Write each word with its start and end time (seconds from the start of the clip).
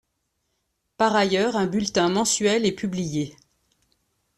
Par 0.97 1.15
ailleurs 1.15 1.55
un 1.55 1.67
bulletin 1.67 2.09
mensuel 2.09 2.65
est 2.65 2.71
publié. 2.71 3.35